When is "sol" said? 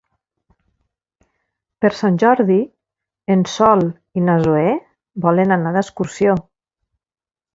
3.57-3.83